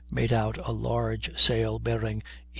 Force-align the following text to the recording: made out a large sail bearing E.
made 0.09 0.33
out 0.33 0.57
a 0.67 0.71
large 0.71 1.37
sail 1.39 1.77
bearing 1.77 2.21
E. 2.47 2.49